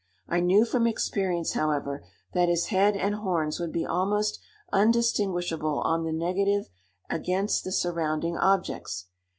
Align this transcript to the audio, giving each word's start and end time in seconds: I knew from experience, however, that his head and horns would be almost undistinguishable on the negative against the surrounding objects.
I 0.27 0.39
knew 0.39 0.65
from 0.65 0.87
experience, 0.87 1.53
however, 1.53 2.03
that 2.33 2.49
his 2.49 2.69
head 2.73 2.95
and 2.97 3.13
horns 3.13 3.59
would 3.59 3.71
be 3.71 3.85
almost 3.85 4.39
undistinguishable 4.73 5.77
on 5.81 6.05
the 6.05 6.11
negative 6.11 6.71
against 7.11 7.63
the 7.63 7.71
surrounding 7.71 8.35
objects. 8.35 9.09